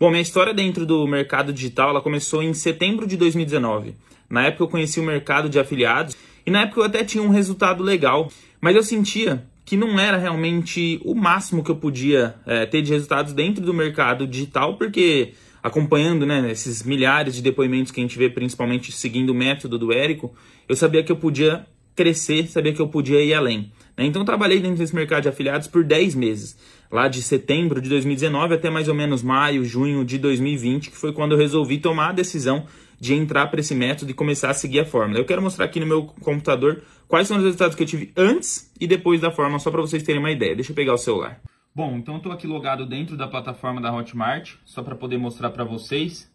Bom, 0.00 0.10
minha 0.10 0.22
história 0.22 0.54
dentro 0.54 0.86
do 0.86 1.08
mercado 1.08 1.52
digital 1.52 1.90
ela 1.90 2.00
começou 2.00 2.40
em 2.40 2.54
setembro 2.54 3.04
de 3.04 3.16
2019. 3.16 3.96
Na 4.30 4.44
época 4.44 4.62
eu 4.62 4.68
conheci 4.68 5.00
o 5.00 5.02
mercado 5.02 5.48
de 5.48 5.58
afiliados 5.58 6.16
e 6.46 6.52
na 6.52 6.60
época 6.62 6.82
eu 6.82 6.84
até 6.84 7.02
tinha 7.02 7.20
um 7.20 7.30
resultado 7.30 7.82
legal, 7.82 8.30
mas 8.60 8.76
eu 8.76 8.82
sentia 8.84 9.44
que 9.64 9.76
não 9.76 9.98
era 9.98 10.16
realmente 10.16 11.00
o 11.04 11.16
máximo 11.16 11.64
que 11.64 11.70
eu 11.72 11.74
podia 11.74 12.36
é, 12.46 12.64
ter 12.64 12.80
de 12.80 12.92
resultados 12.92 13.32
dentro 13.32 13.64
do 13.64 13.74
mercado 13.74 14.24
digital, 14.24 14.76
porque 14.76 15.32
acompanhando 15.60 16.24
né, 16.24 16.48
esses 16.48 16.84
milhares 16.84 17.34
de 17.34 17.42
depoimentos 17.42 17.90
que 17.90 18.00
a 18.00 18.04
gente 18.04 18.16
vê, 18.16 18.30
principalmente 18.30 18.92
seguindo 18.92 19.30
o 19.30 19.34
método 19.34 19.76
do 19.80 19.92
Érico, 19.92 20.32
eu 20.68 20.76
sabia 20.76 21.02
que 21.02 21.10
eu 21.10 21.16
podia 21.16 21.66
crescer, 21.96 22.46
sabia 22.46 22.72
que 22.72 22.80
eu 22.80 22.86
podia 22.86 23.20
ir 23.20 23.34
além. 23.34 23.72
Né? 23.98 24.06
Então, 24.06 24.24
trabalhei 24.24 24.60
dentro 24.60 24.78
desse 24.78 24.94
mercado 24.94 25.24
de 25.24 25.28
afiliados 25.28 25.66
por 25.66 25.82
10 25.82 26.14
meses, 26.14 26.56
lá 26.90 27.08
de 27.08 27.20
setembro 27.20 27.82
de 27.82 27.88
2019 27.88 28.54
até 28.54 28.70
mais 28.70 28.86
ou 28.86 28.94
menos 28.94 29.24
maio, 29.24 29.64
junho 29.64 30.04
de 30.04 30.16
2020, 30.18 30.90
que 30.90 30.96
foi 30.96 31.12
quando 31.12 31.32
eu 31.32 31.38
resolvi 31.38 31.78
tomar 31.78 32.10
a 32.10 32.12
decisão 32.12 32.64
de 33.00 33.14
entrar 33.14 33.48
para 33.48 33.60
esse 33.60 33.74
método 33.74 34.10
e 34.10 34.14
começar 34.14 34.50
a 34.50 34.54
seguir 34.54 34.80
a 34.80 34.84
fórmula. 34.84 35.18
Eu 35.18 35.24
quero 35.24 35.42
mostrar 35.42 35.64
aqui 35.64 35.80
no 35.80 35.86
meu 35.86 36.06
computador 36.20 36.82
quais 37.06 37.26
são 37.26 37.36
os 37.36 37.42
resultados 37.42 37.74
que 37.76 37.82
eu 37.82 37.86
tive 37.86 38.12
antes 38.16 38.72
e 38.80 38.86
depois 38.86 39.20
da 39.20 39.30
fórmula, 39.30 39.58
só 39.58 39.70
para 39.70 39.80
vocês 39.80 40.02
terem 40.02 40.20
uma 40.20 40.30
ideia. 40.30 40.54
Deixa 40.54 40.72
eu 40.72 40.76
pegar 40.76 40.94
o 40.94 40.98
celular. 40.98 41.40
Bom, 41.74 41.96
então 41.96 42.16
estou 42.16 42.32
aqui 42.32 42.46
logado 42.46 42.86
dentro 42.86 43.16
da 43.16 43.28
plataforma 43.28 43.80
da 43.80 43.94
Hotmart, 43.94 44.54
só 44.64 44.82
para 44.82 44.96
poder 44.96 45.18
mostrar 45.18 45.50
para 45.50 45.64
vocês. 45.64 46.30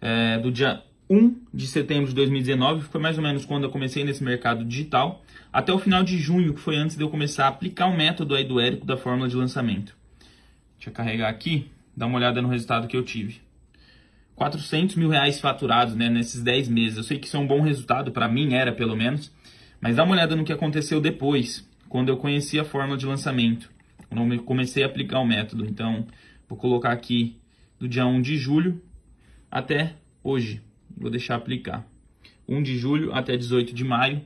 É, 0.00 0.38
do 0.38 0.50
dia 0.50 0.82
1 1.08 1.36
de 1.52 1.66
setembro 1.66 2.08
de 2.08 2.14
2019, 2.14 2.82
foi 2.84 3.00
mais 3.00 3.16
ou 3.16 3.22
menos 3.22 3.44
quando 3.44 3.64
eu 3.64 3.70
comecei 3.70 4.04
nesse 4.04 4.24
mercado 4.24 4.64
digital, 4.64 5.22
até 5.52 5.72
o 5.72 5.78
final 5.78 6.02
de 6.02 6.18
junho, 6.18 6.54
que 6.54 6.60
foi 6.60 6.76
antes 6.76 6.96
de 6.96 7.02
eu 7.02 7.10
começar 7.10 7.44
a 7.44 7.48
aplicar 7.48 7.86
o 7.86 7.96
método 7.96 8.34
aí 8.34 8.44
do 8.44 8.58
Érico 8.58 8.86
da 8.86 8.96
fórmula 8.96 9.28
de 9.28 9.36
lançamento. 9.36 9.94
Deixa 10.76 10.90
eu 10.90 10.94
carregar 10.94 11.28
aqui, 11.28 11.70
dar 11.96 12.06
uma 12.06 12.16
olhada 12.16 12.40
no 12.40 12.48
resultado 12.48 12.88
que 12.88 12.96
eu 12.96 13.02
tive. 13.02 13.40
400 14.34 14.96
mil 14.96 15.08
reais 15.08 15.40
faturados 15.40 15.94
né, 15.94 16.08
nesses 16.08 16.42
10 16.42 16.68
meses. 16.68 16.96
Eu 16.96 17.04
sei 17.04 17.18
que 17.18 17.26
isso 17.26 17.36
é 17.36 17.40
um 17.40 17.46
bom 17.46 17.60
resultado, 17.60 18.10
para 18.10 18.28
mim 18.28 18.54
era 18.54 18.72
pelo 18.72 18.96
menos, 18.96 19.32
mas 19.80 19.96
dá 19.96 20.04
uma 20.04 20.14
olhada 20.14 20.34
no 20.34 20.44
que 20.44 20.52
aconteceu 20.52 21.00
depois, 21.00 21.68
quando 21.88 22.08
eu 22.08 22.16
conheci 22.16 22.58
a 22.58 22.64
fórmula 22.64 22.98
de 22.98 23.06
lançamento, 23.06 23.70
quando 24.08 24.34
eu 24.34 24.42
comecei 24.42 24.82
a 24.82 24.86
aplicar 24.86 25.20
o 25.20 25.26
método. 25.26 25.64
Então, 25.66 26.06
vou 26.48 26.58
colocar 26.58 26.90
aqui 26.90 27.36
do 27.78 27.86
dia 27.86 28.06
1 28.06 28.22
de 28.22 28.36
julho 28.36 28.82
até 29.50 29.94
hoje. 30.22 30.62
Vou 30.96 31.10
deixar 31.10 31.36
aplicar. 31.36 31.86
1 32.48 32.62
de 32.62 32.78
julho 32.78 33.12
até 33.12 33.36
18 33.36 33.74
de 33.74 33.84
maio. 33.84 34.22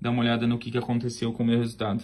Dá 0.00 0.10
uma 0.10 0.20
olhada 0.22 0.46
no 0.46 0.58
que, 0.58 0.70
que 0.70 0.78
aconteceu 0.78 1.32
com 1.32 1.42
o 1.42 1.46
meu 1.46 1.58
resultado. 1.58 2.02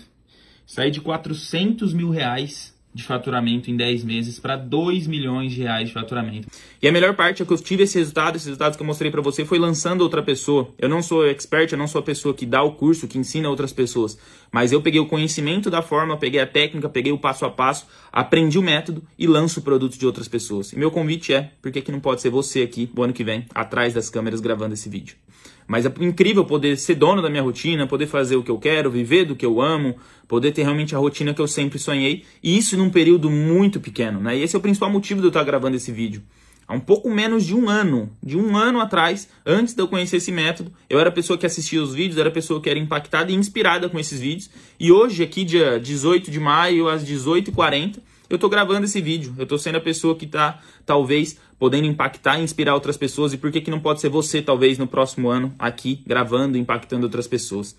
Saí 0.66 0.90
de 0.90 1.00
400 1.00 1.92
mil 1.92 2.10
reais 2.10 2.78
de 2.92 3.04
faturamento 3.04 3.70
em 3.70 3.76
10 3.76 4.04
meses 4.04 4.38
para 4.38 4.56
2 4.56 5.06
milhões 5.06 5.52
de 5.52 5.62
reais 5.62 5.88
de 5.88 5.94
faturamento. 5.94 6.48
E 6.82 6.88
a 6.88 6.92
melhor 6.92 7.14
parte 7.14 7.42
é 7.42 7.46
que 7.46 7.52
eu 7.52 7.58
tive 7.58 7.84
esse 7.84 7.98
resultado, 7.98 8.36
esses 8.36 8.46
resultados 8.46 8.76
que 8.76 8.82
eu 8.82 8.86
mostrei 8.86 9.10
para 9.10 9.20
você 9.20 9.44
foi 9.44 9.58
lançando 9.58 10.00
outra 10.00 10.22
pessoa. 10.22 10.68
Eu 10.78 10.88
não 10.88 11.02
sou 11.02 11.26
expert, 11.26 11.70
eu 11.70 11.78
não 11.78 11.86
sou 11.86 12.00
a 12.00 12.02
pessoa 12.02 12.34
que 12.34 12.44
dá 12.44 12.62
o 12.62 12.72
curso, 12.72 13.06
que 13.06 13.18
ensina 13.18 13.48
outras 13.48 13.72
pessoas, 13.72 14.18
mas 14.50 14.72
eu 14.72 14.82
peguei 14.82 15.00
o 15.00 15.06
conhecimento 15.06 15.70
da 15.70 15.82
forma, 15.82 16.16
peguei 16.16 16.40
a 16.40 16.46
técnica, 16.46 16.88
peguei 16.88 17.12
o 17.12 17.18
passo 17.18 17.44
a 17.44 17.50
passo, 17.50 17.86
aprendi 18.12 18.58
o 18.58 18.62
método 18.62 19.02
e 19.18 19.26
lanço 19.26 19.60
o 19.60 19.62
produto 19.62 19.96
de 19.96 20.06
outras 20.06 20.26
pessoas. 20.26 20.72
E 20.72 20.78
meu 20.78 20.90
convite 20.90 21.32
é, 21.32 21.52
por 21.62 21.70
que, 21.70 21.92
não 21.92 22.00
pode 22.00 22.20
ser 22.20 22.30
você 22.30 22.62
aqui, 22.62 22.90
o 22.96 23.02
ano 23.02 23.12
que 23.12 23.22
vem, 23.22 23.46
atrás 23.54 23.94
das 23.94 24.10
câmeras 24.10 24.40
gravando 24.40 24.74
esse 24.74 24.88
vídeo? 24.88 25.16
Mas 25.66 25.86
é 25.86 25.92
incrível 26.00 26.44
poder 26.44 26.76
ser 26.76 26.96
dono 26.96 27.22
da 27.22 27.30
minha 27.30 27.42
rotina, 27.42 27.86
poder 27.86 28.06
fazer 28.06 28.34
o 28.34 28.42
que 28.42 28.50
eu 28.50 28.58
quero, 28.58 28.90
viver 28.90 29.24
do 29.24 29.36
que 29.36 29.46
eu 29.46 29.60
amo, 29.60 29.96
poder 30.26 30.50
ter 30.50 30.62
realmente 30.62 30.96
a 30.96 30.98
rotina 30.98 31.32
que 31.32 31.40
eu 31.40 31.46
sempre 31.46 31.78
sonhei, 31.78 32.24
e 32.42 32.58
isso 32.58 32.76
num 32.76 32.90
período 32.90 33.30
muito 33.30 33.78
pequeno, 33.78 34.20
né? 34.20 34.36
E 34.36 34.42
esse 34.42 34.56
é 34.56 34.58
o 34.58 34.62
principal 34.62 34.90
motivo 34.90 35.20
de 35.20 35.26
eu 35.26 35.30
estar 35.30 35.44
gravando 35.44 35.76
esse 35.76 35.92
vídeo. 35.92 36.22
Há 36.70 36.74
um 36.74 36.80
pouco 36.80 37.10
menos 37.10 37.44
de 37.44 37.52
um 37.52 37.68
ano, 37.68 38.10
de 38.22 38.36
um 38.36 38.56
ano 38.56 38.80
atrás, 38.80 39.28
antes 39.44 39.74
de 39.74 39.82
eu 39.82 39.88
conhecer 39.88 40.18
esse 40.18 40.30
método, 40.30 40.72
eu 40.88 41.00
era 41.00 41.08
a 41.08 41.12
pessoa 41.12 41.36
que 41.36 41.44
assistia 41.44 41.82
os 41.82 41.92
vídeos, 41.92 42.16
era 42.16 42.28
a 42.28 42.32
pessoa 42.32 42.60
que 42.60 42.70
era 42.70 42.78
impactada 42.78 43.32
e 43.32 43.34
inspirada 43.34 43.88
com 43.88 43.98
esses 43.98 44.20
vídeos. 44.20 44.48
E 44.78 44.92
hoje, 44.92 45.20
aqui, 45.20 45.44
dia 45.44 45.80
18 45.80 46.30
de 46.30 46.38
maio, 46.38 46.88
às 46.88 47.04
18h40, 47.04 47.98
eu 48.30 48.36
estou 48.36 48.48
gravando 48.48 48.84
esse 48.84 49.00
vídeo. 49.00 49.34
Eu 49.36 49.42
estou 49.42 49.58
sendo 49.58 49.76
a 49.76 49.80
pessoa 49.80 50.14
que 50.14 50.24
está, 50.24 50.60
talvez, 50.86 51.36
podendo 51.58 51.86
impactar 51.86 52.38
e 52.38 52.44
inspirar 52.44 52.74
outras 52.74 52.96
pessoas. 52.96 53.32
E 53.32 53.36
por 53.36 53.50
que, 53.50 53.60
que 53.60 53.70
não 53.70 53.80
pode 53.80 54.00
ser 54.00 54.08
você, 54.08 54.40
talvez, 54.40 54.78
no 54.78 54.86
próximo 54.86 55.28
ano, 55.28 55.52
aqui, 55.58 56.00
gravando, 56.06 56.56
impactando 56.56 57.04
outras 57.04 57.26
pessoas? 57.26 57.76